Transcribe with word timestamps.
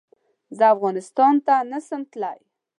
زه 0.57 0.63
افغانستان 0.75 1.33
ته 1.45 1.55
نه 1.71 1.79
سم 1.87 2.01
تلی 2.11 2.37